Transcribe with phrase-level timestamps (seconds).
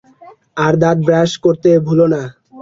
[0.57, 2.21] আর দাঁত ব্রাশ করতে ভুলো না।